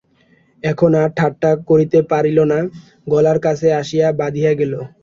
[0.63, 2.59] এখন আর ঠাট্টা করিতে পারিল না,
[3.07, 4.73] গলার কাছে আসিয়া বাধিয়া গেল।